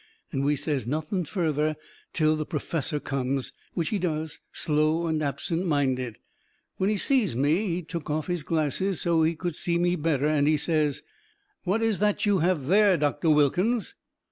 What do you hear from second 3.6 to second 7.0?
which he does, slow and absent minded. When he